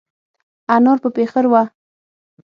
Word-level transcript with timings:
انار 0.75 0.97
په 1.03 1.09
پېخر 1.17 1.45
وه. 1.51 1.63